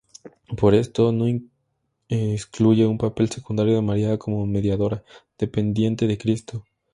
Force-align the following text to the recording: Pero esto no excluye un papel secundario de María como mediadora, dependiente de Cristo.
Pero 0.59 0.71
esto 0.77 1.11
no 1.11 1.25
excluye 2.09 2.87
un 2.87 2.97
papel 2.97 3.29
secundario 3.29 3.75
de 3.75 3.83
María 3.83 4.17
como 4.17 4.47
mediadora, 4.47 5.03
dependiente 5.37 6.07
de 6.07 6.17
Cristo. 6.17 6.65